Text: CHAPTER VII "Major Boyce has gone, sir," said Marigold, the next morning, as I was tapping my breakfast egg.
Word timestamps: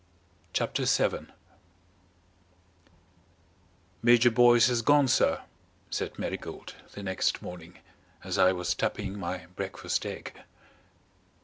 CHAPTER 0.53 0.85
VII 0.85 1.27
"Major 4.01 4.31
Boyce 4.31 4.65
has 4.65 4.81
gone, 4.81 5.07
sir," 5.07 5.43
said 5.91 6.17
Marigold, 6.17 6.73
the 6.93 7.03
next 7.03 7.43
morning, 7.43 7.77
as 8.23 8.39
I 8.39 8.51
was 8.51 8.73
tapping 8.73 9.19
my 9.19 9.45
breakfast 9.55 10.03
egg. 10.07 10.33